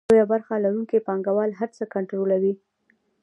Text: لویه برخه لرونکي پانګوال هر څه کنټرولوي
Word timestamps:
لویه 0.09 0.25
برخه 0.33 0.53
لرونکي 0.63 1.03
پانګوال 1.07 1.51
هر 1.59 1.69
څه 1.77 1.83
کنټرولوي 1.93 2.53